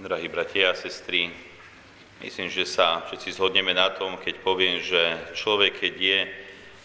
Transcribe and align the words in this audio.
Drahí 0.00 0.32
bratia 0.32 0.72
a 0.72 0.80
sestry, 0.80 1.28
myslím, 2.24 2.48
že 2.48 2.64
sa 2.64 3.04
všetci 3.04 3.36
zhodneme 3.36 3.76
na 3.76 3.92
tom, 3.92 4.16
keď 4.16 4.40
poviem, 4.40 4.80
že 4.80 4.96
človek, 5.36 5.76
keď 5.76 5.94
je 6.00 6.18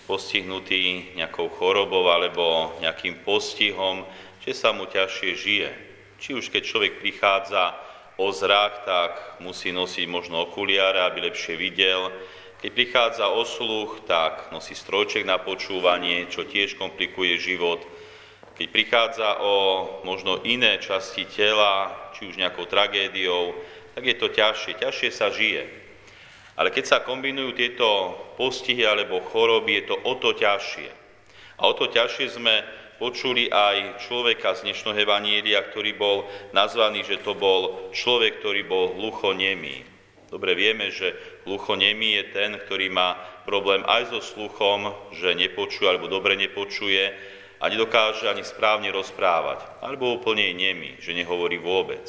postihnutý 0.03 1.15
nejakou 1.15 1.47
chorobou 1.47 2.11
alebo 2.11 2.75
nejakým 2.83 3.23
postihom, 3.23 4.03
že 4.43 4.51
sa 4.51 4.75
mu 4.75 4.83
ťažšie 4.83 5.31
žije. 5.31 5.71
Či 6.19 6.35
už 6.35 6.51
keď 6.51 6.67
človek 6.67 6.99
prichádza 6.99 7.71
o 8.19 8.35
zrak, 8.35 8.83
tak 8.83 9.39
musí 9.39 9.71
nosiť 9.71 10.11
možno 10.11 10.51
okuliare, 10.51 11.07
aby 11.07 11.31
lepšie 11.31 11.55
videl. 11.55 12.11
Keď 12.59 12.69
prichádza 12.75 13.31
o 13.31 13.47
sluch, 13.47 14.03
tak 14.03 14.51
nosí 14.51 14.75
strojček 14.75 15.23
na 15.23 15.39
počúvanie, 15.39 16.27
čo 16.27 16.43
tiež 16.43 16.75
komplikuje 16.75 17.39
život. 17.39 17.79
Keď 18.55 18.67
prichádza 18.71 19.43
o 19.43 19.53
možno 20.07 20.39
iné 20.47 20.79
časti 20.79 21.27
tela, 21.27 21.91
či 22.15 22.31
už 22.31 22.39
nejakou 22.39 22.63
tragédiou, 22.71 23.51
tak 23.91 24.07
je 24.07 24.15
to 24.15 24.31
ťažšie, 24.31 24.79
ťažšie 24.79 25.09
sa 25.11 25.27
žije. 25.27 25.63
Ale 26.55 26.71
keď 26.71 26.83
sa 26.87 26.97
kombinujú 27.03 27.51
tieto 27.51 28.15
postihy 28.39 28.87
alebo 28.87 29.19
choroby, 29.27 29.83
je 29.83 29.91
to 29.91 29.95
o 30.07 30.13
to 30.15 30.31
ťažšie. 30.39 30.87
A 31.59 31.67
o 31.67 31.75
to 31.75 31.91
ťažšie 31.91 32.31
sme 32.31 32.63
počuli 32.95 33.51
aj 33.51 34.07
človeka 34.07 34.55
z 34.55 34.71
dnešného 34.71 35.03
Evanielia, 35.03 35.59
ktorý 35.59 35.99
bol 35.99 36.23
nazvaný, 36.55 37.03
že 37.03 37.19
to 37.19 37.35
bol 37.35 37.91
človek, 37.91 38.39
ktorý 38.39 38.63
bol 38.63 38.95
hluchonemý. 38.95 39.83
Dobre 40.31 40.55
vieme, 40.55 40.91
že 40.95 41.11
hluchonemý 41.43 42.19
je 42.19 42.23
ten, 42.31 42.51
ktorý 42.55 42.87
má 42.87 43.19
problém 43.43 43.83
aj 43.83 44.15
so 44.15 44.19
sluchom, 44.23 44.95
že 45.11 45.35
nepočuje 45.35 45.87
alebo 45.91 46.07
dobre 46.07 46.39
nepočuje, 46.39 47.34
a 47.65 47.73
nedokáže 47.73 48.29
ani 48.29 48.45
správne 48.45 48.93
rozprávať, 48.93 49.65
alebo 49.81 50.13
úplne 50.13 50.53
nemý, 50.53 51.01
že 51.01 51.17
nehovorí 51.17 51.57
vôbec. 51.57 52.05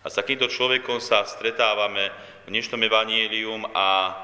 A 0.00 0.08
s 0.08 0.16
takýmto 0.16 0.48
človekom 0.48 1.04
sa 1.04 1.28
stretávame 1.28 2.08
v 2.48 2.56
dnešnom 2.56 2.80
evanílium 2.80 3.68
a 3.76 4.16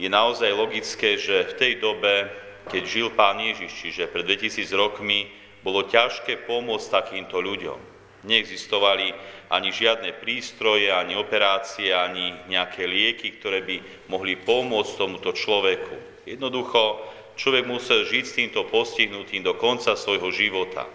je 0.00 0.08
naozaj 0.08 0.48
logické, 0.56 1.20
že 1.20 1.52
v 1.52 1.54
tej 1.60 1.72
dobe, 1.84 2.24
keď 2.72 2.82
žil 2.88 3.12
pán 3.12 3.36
Ježiš, 3.36 3.68
čiže 3.84 4.08
pred 4.08 4.24
2000 4.24 4.72
rokmi, 4.80 5.28
bolo 5.60 5.84
ťažké 5.84 6.48
pomôcť 6.48 6.88
takýmto 6.88 7.44
ľuďom. 7.44 7.76
Neexistovali 8.24 9.12
ani 9.52 9.68
žiadne 9.68 10.16
prístroje, 10.24 10.88
ani 10.88 11.20
operácie, 11.20 11.92
ani 11.92 12.32
nejaké 12.48 12.88
lieky, 12.88 13.36
ktoré 13.36 13.60
by 13.60 14.08
mohli 14.08 14.40
pomôcť 14.40 14.92
tomuto 14.96 15.36
človeku. 15.36 16.24
Jednoducho 16.24 16.96
človek 17.38 17.64
musel 17.64 18.02
žiť 18.02 18.24
s 18.26 18.36
týmto 18.36 18.66
postihnutím 18.66 19.46
do 19.46 19.54
konca 19.54 19.94
svojho 19.94 20.34
života. 20.34 20.90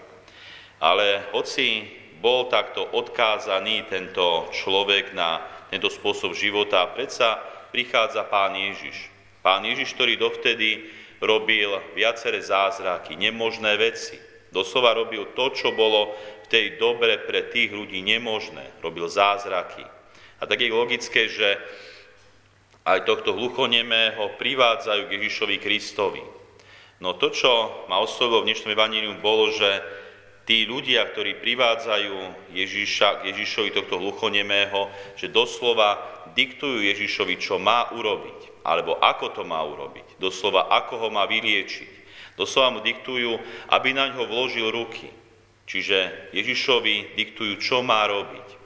Ale 0.84 1.32
hoci 1.32 1.88
bol 2.20 2.52
takto 2.52 2.84
odkázaný 2.84 3.88
tento 3.88 4.52
človek 4.52 5.16
na 5.16 5.40
tento 5.72 5.88
spôsob 5.88 6.36
života, 6.36 6.92
predsa 6.92 7.40
prichádza 7.72 8.28
pán 8.28 8.54
Ježiš. 8.54 9.10
Pán 9.42 9.64
Ježiš, 9.66 9.96
ktorý 9.96 10.20
dovtedy 10.20 10.88
robil 11.24 11.72
viaceré 11.96 12.44
zázraky, 12.44 13.16
nemožné 13.16 13.80
veci. 13.80 14.20
Doslova 14.54 14.94
robil 14.94 15.34
to, 15.34 15.50
čo 15.50 15.74
bolo 15.74 16.14
v 16.46 16.48
tej 16.52 16.66
dobre 16.78 17.18
pre 17.26 17.50
tých 17.50 17.74
ľudí 17.74 18.06
nemožné. 18.06 18.70
Robil 18.86 19.10
zázraky. 19.10 19.82
A 20.38 20.46
tak 20.46 20.62
je 20.62 20.70
logické, 20.70 21.26
že 21.32 21.58
aj 22.84 23.08
tohto 23.08 23.32
hluchonemého 23.36 24.36
privádzajú 24.36 25.08
k 25.08 25.14
Ježišovi 25.20 25.56
Kristovi. 25.60 26.24
No 27.00 27.16
to, 27.16 27.32
čo 27.32 27.52
ma 27.92 28.00
oslovilo 28.00 28.44
v 28.44 28.48
dnešnom 28.52 28.72
evaníliu, 28.76 29.20
bolo, 29.20 29.52
že 29.52 29.84
tí 30.44 30.68
ľudia, 30.68 31.08
ktorí 31.12 31.40
privádzajú 31.40 32.52
Ježiša, 32.52 33.24
k 33.24 33.32
Ježišovi 33.32 33.70
tohto 33.76 34.00
hluchonemého, 34.00 34.92
že 35.16 35.32
doslova 35.32 36.00
diktujú 36.36 36.84
Ježišovi, 36.84 37.36
čo 37.40 37.60
má 37.60 37.92
urobiť, 37.92 38.64
alebo 38.68 39.00
ako 39.00 39.36
to 39.36 39.44
má 39.48 39.64
urobiť, 39.64 40.20
doslova 40.20 40.72
ako 40.72 41.08
ho 41.08 41.10
má 41.12 41.28
vyliečiť. 41.28 42.04
Doslova 42.34 42.74
mu 42.74 42.80
diktujú, 42.82 43.38
aby 43.70 43.94
na 43.94 44.10
ňo 44.10 44.26
vložil 44.26 44.74
ruky. 44.74 45.06
Čiže 45.64 46.32
Ježišovi 46.36 47.16
diktujú, 47.16 47.62
čo 47.62 47.86
má 47.86 48.04
robiť. 48.10 48.63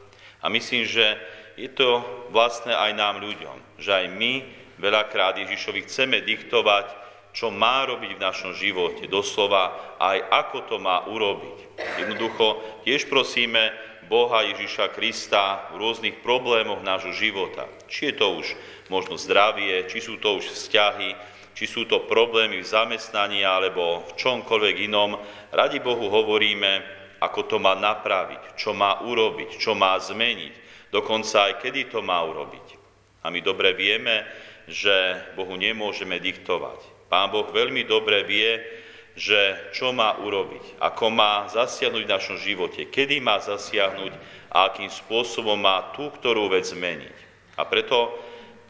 A 0.47 0.53
myslím, 0.55 0.87
že 0.87 1.19
je 1.59 1.67
to 1.67 1.99
vlastné 2.31 2.71
aj 2.71 2.95
nám 2.95 3.19
ľuďom, 3.19 3.83
že 3.83 3.91
aj 3.91 4.05
my 4.15 4.47
veľakrát 4.79 5.35
Ježišovi 5.43 5.83
chceme 5.83 6.23
diktovať, 6.23 6.87
čo 7.35 7.51
má 7.51 7.83
robiť 7.83 8.15
v 8.15 8.23
našom 8.23 8.55
živote, 8.55 9.11
doslova 9.11 9.75
aj 9.99 10.23
ako 10.31 10.57
to 10.71 10.75
má 10.79 11.03
urobiť. 11.03 11.83
Jednoducho 11.99 12.63
tiež 12.87 13.11
prosíme 13.11 13.75
Boha 14.07 14.47
Ježiša 14.55 14.95
Krista 14.95 15.67
v 15.75 15.83
rôznych 15.83 16.23
problémoch 16.23 16.79
nášho 16.79 17.11
života. 17.11 17.67
Či 17.91 18.15
je 18.15 18.23
to 18.23 18.39
už 18.39 18.47
možno 18.87 19.19
zdravie, 19.19 19.83
či 19.91 19.99
sú 19.99 20.15
to 20.15 20.39
už 20.39 20.47
vzťahy, 20.47 21.11
či 21.59 21.65
sú 21.67 21.83
to 21.91 22.07
problémy 22.07 22.63
v 22.63 22.71
zamestnaní 22.71 23.43
alebo 23.43 24.07
v 24.07 24.11
čomkoľvek 24.15 24.87
inom. 24.87 25.19
Radi 25.51 25.83
Bohu 25.83 26.07
hovoríme, 26.07 26.96
ako 27.21 27.49
to 27.49 27.57
má 27.57 27.73
napraviť, 27.73 28.59
čo 28.59 28.73
má 28.73 29.01
urobiť, 29.01 29.57
čo 29.57 29.73
má 29.73 29.97
zmeniť 29.97 30.67
dokonca 30.91 31.51
aj 31.51 31.53
kedy 31.63 31.91
to 31.91 31.99
má 32.03 32.23
urobiť. 32.23 32.67
A 33.23 33.29
my 33.29 33.39
dobre 33.43 33.75
vieme, 33.75 34.23
že 34.67 35.19
Bohu 35.35 35.55
nemôžeme 35.55 36.19
diktovať. 36.19 36.79
Pán 37.07 37.31
Boh 37.31 37.47
veľmi 37.47 37.87
dobre 37.87 38.23
vie, 38.27 38.59
že 39.17 39.73
čo 39.73 39.89
má 39.95 40.13
urobiť, 40.21 40.77
ako 40.77 41.05
má 41.09 41.49
zasiahnuť 41.49 42.03
v 42.05 42.13
našom 42.13 42.37
živote, 42.37 42.85
kedy 42.85 43.17
má 43.17 43.41
zasiahnuť 43.41 44.13
a 44.53 44.69
akým 44.69 44.91
spôsobom 44.91 45.57
má 45.57 45.89
tú, 45.97 46.13
ktorú 46.13 46.53
vec 46.53 46.69
zmeniť. 46.69 47.17
A 47.57 47.65
preto 47.65 48.13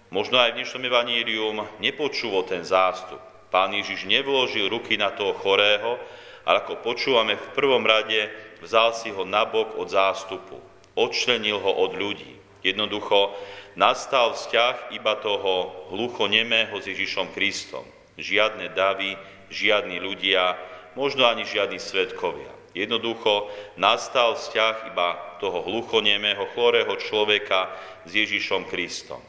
možno 0.07 0.39
aj 0.39 0.55
v 0.55 0.63
dnešnom 0.63 0.83
evanílium 0.87 1.67
nepočúvo 1.83 2.47
ten 2.47 2.63
zástup. 2.63 3.19
Pán 3.51 3.75
Ježiš 3.75 4.07
nevložil 4.07 4.71
ruky 4.71 4.95
na 4.95 5.11
toho 5.11 5.35
chorého, 5.35 5.99
ale 6.47 6.63
ako 6.63 6.79
počúvame 6.79 7.35
v 7.35 7.47
prvom 7.51 7.83
rade, 7.83 8.31
vzal 8.63 8.95
si 8.95 9.11
ho 9.11 9.27
nabok 9.27 9.75
od 9.75 9.91
zástupu 9.91 10.57
odčlenil 10.97 11.61
ho 11.61 11.71
od 11.85 11.93
ľudí. 11.93 12.33
Jednoducho 12.65 13.37
nastal 13.77 14.33
vzťah 14.33 14.97
iba 14.97 15.13
toho 15.21 15.85
hluchonemého 15.93 16.73
s 16.81 16.89
Ježišom 16.89 17.29
Kristom. 17.37 17.85
Žiadne 18.17 18.73
davy, 18.73 19.13
žiadni 19.53 20.01
ľudia, 20.01 20.57
možno 20.97 21.29
ani 21.29 21.45
žiadni 21.45 21.77
svetkovia. 21.77 22.49
Jednoducho 22.73 23.53
nastal 23.77 24.33
vzťah 24.33 24.89
iba 24.89 25.37
toho 25.37 25.61
hluchonemého, 25.69 26.49
chorého 26.57 26.97
človeka 26.97 27.69
s 28.09 28.17
Ježišom 28.17 28.65
Kristom. 28.73 29.21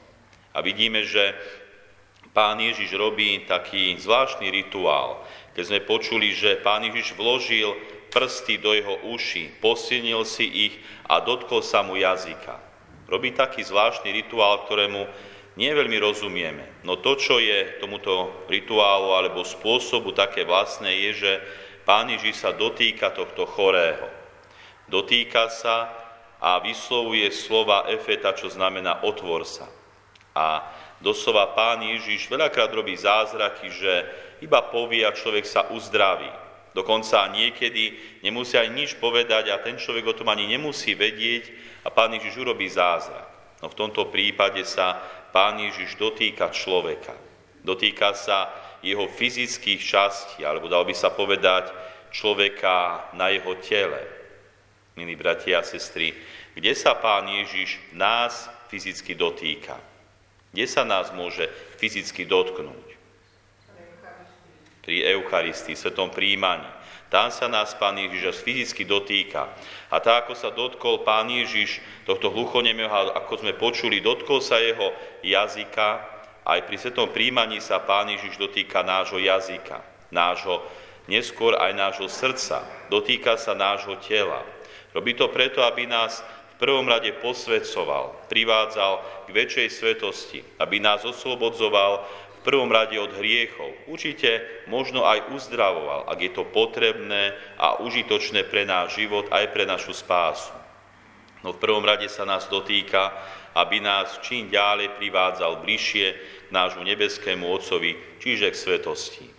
A 0.56 0.64
vidíme, 0.64 1.04
že 1.04 1.36
pán 2.38 2.62
Ježiš 2.62 2.94
robí 2.94 3.42
taký 3.50 3.98
zvláštny 3.98 4.46
rituál. 4.54 5.26
Keď 5.58 5.64
sme 5.66 5.80
počuli, 5.82 6.30
že 6.30 6.62
pán 6.62 6.86
Ježiš 6.86 7.18
vložil 7.18 7.74
prsty 8.14 8.62
do 8.62 8.70
jeho 8.78 8.94
uší, 9.10 9.58
posilnil 9.58 10.22
si 10.22 10.46
ich 10.46 10.74
a 11.10 11.18
dotkol 11.18 11.66
sa 11.66 11.82
mu 11.82 11.98
jazyka. 11.98 12.62
Robí 13.10 13.34
taký 13.34 13.66
zvláštny 13.66 14.14
rituál, 14.14 14.62
ktorému 14.70 15.10
nie 15.58 15.74
veľmi 15.74 15.98
rozumieme. 15.98 16.62
No 16.86 17.02
to, 17.02 17.18
čo 17.18 17.42
je 17.42 17.82
tomuto 17.82 18.30
rituálu 18.46 19.18
alebo 19.18 19.42
spôsobu 19.42 20.14
také 20.14 20.46
vlastné, 20.46 20.94
je, 21.10 21.26
že 21.26 21.32
Pán 21.88 22.12
Ježiš 22.12 22.44
sa 22.44 22.52
dotýka 22.52 23.16
tohto 23.16 23.48
chorého. 23.48 24.12
Dotýka 24.92 25.48
sa 25.48 25.88
a 26.36 26.60
vyslovuje 26.60 27.32
slova 27.32 27.88
efeta, 27.88 28.36
čo 28.36 28.52
znamená 28.52 29.08
otvor 29.08 29.48
sa. 29.48 29.64
A 30.38 30.62
doslova 31.02 31.50
Pán 31.58 31.82
Ježiš 31.82 32.30
veľakrát 32.30 32.70
robí 32.70 32.94
zázraky, 32.94 33.74
že 33.74 33.92
iba 34.38 34.62
povie 34.70 35.02
a 35.02 35.10
človek 35.10 35.42
sa 35.42 35.66
uzdraví. 35.74 36.30
Dokonca 36.78 37.26
niekedy 37.34 37.98
nemusí 38.22 38.54
aj 38.54 38.70
nič 38.70 38.90
povedať 39.02 39.50
a 39.50 39.58
ten 39.58 39.74
človek 39.74 40.14
o 40.14 40.14
tom 40.14 40.30
ani 40.30 40.46
nemusí 40.46 40.94
vedieť 40.94 41.50
a 41.82 41.90
Pán 41.90 42.14
Ježiš 42.14 42.38
urobí 42.38 42.70
zázrak. 42.70 43.26
No 43.58 43.66
v 43.66 43.78
tomto 43.78 44.06
prípade 44.14 44.62
sa 44.62 44.94
Pán 45.34 45.58
Ježiš 45.58 45.98
dotýka 45.98 46.54
človeka. 46.54 47.18
Dotýka 47.66 48.14
sa 48.14 48.54
jeho 48.78 49.10
fyzických 49.10 49.82
častí, 49.82 50.46
alebo 50.46 50.70
dal 50.70 50.86
by 50.86 50.94
sa 50.94 51.10
povedať 51.10 51.74
človeka 52.14 53.10
na 53.18 53.34
jeho 53.34 53.58
tele. 53.58 53.98
Milí 54.94 55.18
bratia 55.18 55.58
a 55.58 55.66
sestry, 55.66 56.14
kde 56.54 56.72
sa 56.78 56.94
Pán 56.94 57.26
Ježiš 57.26 57.74
nás 57.90 58.46
fyzicky 58.70 59.18
dotýka? 59.18 59.97
Kde 60.52 60.66
sa 60.66 60.82
nás 60.84 61.12
môže 61.12 61.48
fyzicky 61.76 62.24
dotknúť? 62.24 62.88
pri 64.88 65.04
Eucharistii, 65.04 65.76
svetom 65.76 66.08
príjmaní. 66.08 66.64
Tam 67.12 67.28
sa 67.28 67.44
nás 67.44 67.76
Pán 67.76 68.00
Ježiš 68.00 68.40
fyzicky 68.40 68.88
dotýka. 68.88 69.44
A 69.92 70.00
tak, 70.00 70.24
ako 70.24 70.32
sa 70.32 70.48
dotkol 70.48 71.04
Pán 71.04 71.28
Ježiš 71.28 71.84
tohto 72.08 72.32
hluchonemého, 72.32 72.88
ako 73.12 73.44
sme 73.44 73.52
počuli, 73.52 74.00
dotkol 74.00 74.40
sa 74.40 74.56
jeho 74.56 74.96
jazyka, 75.20 76.00
aj 76.48 76.64
pri 76.64 76.76
svetom 76.80 77.12
príjmaní 77.12 77.60
sa 77.60 77.84
Pán 77.84 78.08
Ježiš 78.08 78.40
dotýka 78.40 78.80
nášho 78.80 79.20
jazyka, 79.20 79.84
nášho, 80.08 80.64
neskôr 81.04 81.52
aj 81.60 81.76
nášho 81.76 82.08
srdca, 82.08 82.64
dotýka 82.88 83.36
sa 83.36 83.52
nášho 83.52 84.00
tela. 84.00 84.40
Robí 84.96 85.12
to 85.12 85.28
preto, 85.28 85.60
aby 85.68 85.84
nás 85.84 86.24
prvom 86.58 86.90
rade 86.90 87.14
posvedcoval, 87.22 88.26
privádzal 88.26 89.26
k 89.26 89.28
väčšej 89.30 89.68
svetosti, 89.70 90.40
aby 90.58 90.82
nás 90.82 91.06
oslobodzoval 91.06 92.02
v 92.38 92.38
prvom 92.42 92.70
rade 92.70 92.98
od 92.98 93.14
hriechov. 93.14 93.70
Určite 93.86 94.42
možno 94.66 95.06
aj 95.06 95.30
uzdravoval, 95.30 96.10
ak 96.10 96.18
je 96.18 96.32
to 96.34 96.44
potrebné 96.50 97.34
a 97.58 97.78
užitočné 97.78 98.46
pre 98.50 98.66
náš 98.66 98.98
život, 98.98 99.30
aj 99.30 99.54
pre 99.54 99.64
našu 99.66 99.94
spásu. 99.94 100.54
No 101.46 101.54
v 101.54 101.62
prvom 101.62 101.86
rade 101.86 102.10
sa 102.10 102.26
nás 102.26 102.50
dotýka, 102.50 103.14
aby 103.54 103.78
nás 103.78 104.18
čím 104.26 104.50
ďalej 104.50 104.98
privádzal 104.98 105.62
bližšie 105.62 106.06
k 106.46 106.50
nášmu 106.50 106.82
nebeskému 106.82 107.46
Otcovi, 107.46 108.18
čiže 108.18 108.50
k 108.50 108.56
svetosti. 108.58 109.37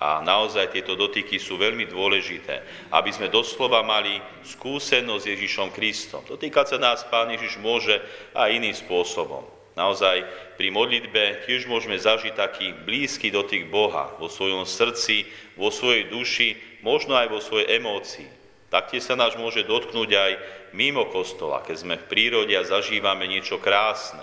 A 0.00 0.24
naozaj 0.24 0.72
tieto 0.72 0.96
dotyky 0.96 1.36
sú 1.36 1.60
veľmi 1.60 1.84
dôležité, 1.84 2.64
aby 2.88 3.12
sme 3.12 3.28
doslova 3.28 3.84
mali 3.84 4.16
skúsenosť 4.48 5.20
s 5.20 5.30
Ježišom 5.36 5.68
Kristom. 5.76 6.24
Dotýkať 6.24 6.72
sa 6.72 6.78
nás 6.80 7.04
Pán 7.04 7.28
Ježiš 7.28 7.60
môže 7.60 8.00
aj 8.32 8.48
iným 8.48 8.72
spôsobom. 8.72 9.44
Naozaj 9.76 10.24
pri 10.56 10.72
modlitbe 10.72 11.44
tiež 11.44 11.68
môžeme 11.68 12.00
zažiť 12.00 12.32
taký 12.32 12.72
blízky 12.88 13.28
dotyk 13.28 13.68
Boha 13.68 14.16
vo 14.16 14.32
svojom 14.32 14.64
srdci, 14.64 15.28
vo 15.60 15.68
svojej 15.68 16.08
duši, 16.08 16.80
možno 16.80 17.20
aj 17.20 17.28
vo 17.28 17.40
svojej 17.44 17.76
emócii. 17.76 18.28
Taktiež 18.72 19.04
sa 19.04 19.20
nás 19.20 19.36
môže 19.36 19.68
dotknúť 19.68 20.10
aj 20.16 20.32
mimo 20.72 21.12
kostola, 21.12 21.60
keď 21.60 21.76
sme 21.76 21.94
v 22.00 22.08
prírode 22.08 22.54
a 22.56 22.64
zažívame 22.64 23.28
niečo 23.28 23.60
krásne. 23.60 24.22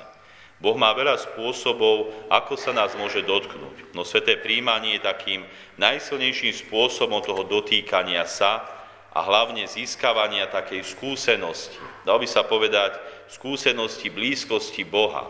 Boh 0.57 0.74
má 0.74 0.89
veľa 0.98 1.21
spôsobov, 1.21 2.09
ako 2.33 2.57
sa 2.57 2.74
nás 2.74 2.98
môže 2.98 3.21
dotknúť. 3.21 3.94
No 3.94 4.01
sveté 4.01 4.42
príjmanie 4.42 4.98
je 4.98 5.06
takým 5.06 5.42
najsilnejším 5.77 6.65
spôsobom 6.65 7.21
toho 7.21 7.45
dotýkania 7.45 8.25
sa 8.25 8.65
a 9.13 9.21
hlavne 9.21 9.69
získavania 9.69 10.50
takej 10.50 10.81
skúsenosti. 10.81 11.77
Dal 12.06 12.18
by 12.18 12.25
sa 12.25 12.42
povedať 12.42 12.98
skúsenosti 13.30 14.09
blízkosti 14.09 14.81
Boha. 14.81 15.30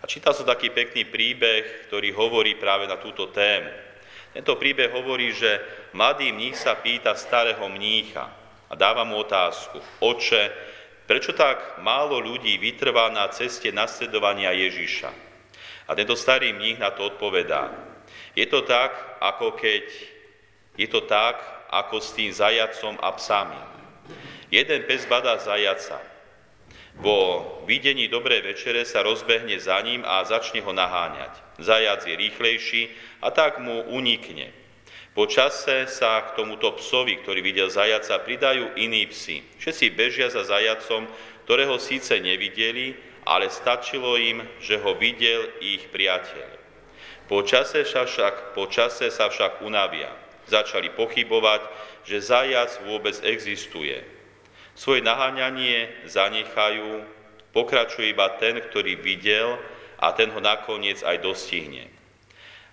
A 0.00 0.04
čítal 0.04 0.36
som 0.36 0.44
taký 0.44 0.68
pekný 0.68 1.08
príbeh, 1.08 1.88
ktorý 1.88 2.12
hovorí 2.12 2.60
práve 2.60 2.84
na 2.84 3.00
túto 3.00 3.32
tému. 3.32 3.72
Tento 4.36 4.60
príbeh 4.60 4.92
hovorí, 4.92 5.32
že 5.32 5.62
mladý 5.96 6.28
mních 6.34 6.60
sa 6.60 6.76
pýta 6.76 7.16
starého 7.16 7.64
mnícha 7.72 8.28
a 8.68 8.74
dáva 8.76 9.06
mu 9.08 9.24
otázku. 9.24 9.80
Oče, 10.04 10.52
Prečo 11.04 11.36
tak 11.36 11.84
málo 11.84 12.16
ľudí 12.16 12.56
vytrvá 12.56 13.12
na 13.12 13.28
ceste 13.28 13.68
nasledovania 13.68 14.56
Ježiša? 14.56 15.10
A 15.84 15.92
tento 15.92 16.16
starý 16.16 16.56
mních 16.56 16.80
na 16.80 16.88
to 16.96 17.12
odpovedá. 17.12 17.68
Je 18.32 18.48
to 18.48 18.64
tak, 18.64 19.20
ako 19.20 19.52
keď 19.52 19.84
je 20.80 20.88
to 20.88 21.04
tak, 21.04 21.44
ako 21.68 22.00
s 22.00 22.16
tým 22.16 22.32
zajacom 22.32 22.96
a 23.04 23.12
psami. 23.14 23.60
Jeden 24.48 24.88
pes 24.88 25.04
badá 25.04 25.36
zajaca. 25.36 26.00
Vo 26.94 27.42
videní 27.66 28.06
dobrej 28.06 28.46
večere 28.54 28.86
sa 28.86 29.02
rozbehne 29.02 29.58
za 29.58 29.82
ním 29.82 30.06
a 30.06 30.22
začne 30.22 30.62
ho 30.62 30.70
naháňať. 30.70 31.58
Zajac 31.58 32.06
je 32.06 32.14
rýchlejší 32.14 32.82
a 33.20 33.34
tak 33.34 33.58
mu 33.58 33.82
unikne. 33.90 34.63
Po 35.14 35.30
čase 35.30 35.86
sa 35.86 36.26
k 36.26 36.42
tomuto 36.42 36.74
psovi, 36.74 37.22
ktorý 37.22 37.38
videl 37.38 37.70
zajaca, 37.70 38.18
pridajú 38.26 38.74
iní 38.74 39.06
psi. 39.06 39.46
Všetci 39.62 39.94
bežia 39.94 40.26
za 40.26 40.42
zajacom, 40.42 41.06
ktorého 41.46 41.78
síce 41.78 42.18
nevideli, 42.18 42.98
ale 43.22 43.46
stačilo 43.46 44.18
im, 44.18 44.42
že 44.58 44.74
ho 44.82 44.98
videl 44.98 45.54
ich 45.62 45.86
priateľ. 45.94 46.58
Po 47.30 47.46
čase, 47.46 47.86
však, 47.86 48.58
po 48.58 48.66
čase 48.66 49.08
sa 49.14 49.30
však 49.30 49.62
unavia. 49.62 50.10
Začali 50.50 50.90
pochybovať, 50.92 51.62
že 52.04 52.20
zajac 52.20 52.82
vôbec 52.84 53.14
existuje. 53.22 54.02
Svoje 54.74 55.00
naháňanie 55.06 56.04
zanechajú, 56.10 57.06
pokračuje 57.54 58.12
iba 58.12 58.34
ten, 58.42 58.58
ktorý 58.58 58.98
videl 58.98 59.56
a 60.02 60.10
ten 60.10 60.28
ho 60.34 60.42
nakoniec 60.42 61.06
aj 61.06 61.22
dostihne. 61.22 61.86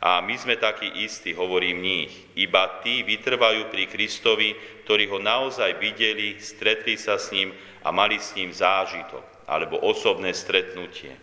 A 0.01 0.18
my 0.25 0.33
sme 0.33 0.57
takí 0.57 0.89
istí, 1.06 1.30
hovorí 1.38 1.77
mních. 1.77 2.33
Iba 2.33 2.81
tí 2.81 3.06
vytrvajú 3.06 3.69
pri 3.69 3.86
Kristovi, 3.86 4.57
ktorí 4.81 5.06
ho 5.13 5.21
naozaj 5.21 5.77
videli, 5.77 6.42
stretli 6.42 6.98
sa 6.98 7.21
s 7.21 7.30
ním 7.30 7.53
a 7.86 7.94
mali 7.94 8.18
s 8.18 8.33
ním 8.33 8.50
zážitok 8.50 9.45
alebo 9.45 9.77
osobné 9.86 10.33
stretnutie. 10.33 11.13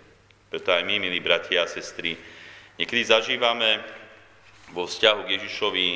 Preto 0.46 0.70
aj 0.70 0.86
my, 0.86 1.02
milí 1.02 1.18
bratia 1.18 1.66
a 1.66 1.70
sestry, 1.70 2.14
niekedy 2.78 3.02
zažívame 3.02 3.82
vo 4.70 4.86
vzťahu 4.86 5.26
k 5.26 5.32
Ježišovi 5.36 5.86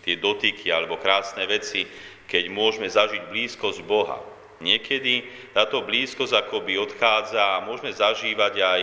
tie 0.00 0.16
dotyky 0.16 0.72
alebo 0.72 0.96
krásne 0.96 1.44
veci, 1.44 1.84
keď 2.24 2.48
môžeme 2.48 2.88
zažiť 2.88 3.28
blízkosť 3.28 3.84
Boha. 3.84 4.16
Niekedy 4.60 5.24
táto 5.56 5.84
blízkosť 5.84 6.46
akoby 6.46 6.76
odchádza 6.76 7.58
a 7.58 7.64
môžeme 7.64 7.92
zažívať 7.92 8.54
aj 8.60 8.80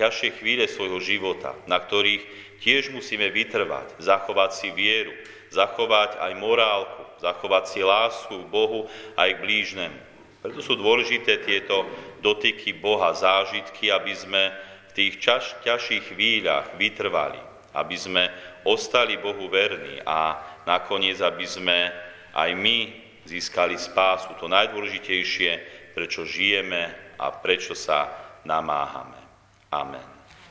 ťažšie 0.00 0.40
chvíle 0.40 0.64
svojho 0.64 0.96
života, 1.04 1.52
na 1.68 1.76
ktorých 1.76 2.24
tiež 2.64 2.88
musíme 2.96 3.28
vytrvať, 3.28 4.00
zachovať 4.00 4.50
si 4.56 4.68
vieru, 4.72 5.12
zachovať 5.52 6.16
aj 6.16 6.32
morálku, 6.40 7.04
zachovať 7.20 7.64
si 7.68 7.80
lásku 7.84 8.32
k 8.32 8.48
Bohu 8.48 8.88
aj 9.20 9.36
k 9.36 9.42
blížnemu. 9.44 10.00
Preto 10.40 10.64
sú 10.64 10.80
dôležité 10.80 11.44
tieto 11.44 11.84
dotyky 12.24 12.72
Boha, 12.72 13.12
zážitky, 13.12 13.92
aby 13.92 14.16
sme 14.16 14.42
v 14.88 14.92
tých 14.96 15.20
čaž, 15.20 15.60
ťažších 15.60 16.16
chvíľach 16.16 16.80
vytrvali, 16.80 17.38
aby 17.76 17.96
sme 18.00 18.32
ostali 18.64 19.20
Bohu 19.20 19.52
verní 19.52 20.00
a 20.08 20.40
nakoniec, 20.64 21.20
aby 21.20 21.44
sme 21.44 21.92
aj 22.32 22.50
my 22.56 22.88
získali 23.28 23.76
spásu. 23.76 24.32
To 24.40 24.48
najdôležitejšie, 24.48 25.50
prečo 25.92 26.24
žijeme 26.24 26.88
a 27.20 27.36
prečo 27.36 27.76
sa 27.76 28.08
namáhame. 28.48 29.29
Amen. 29.72 30.00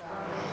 Amen. 0.02 0.49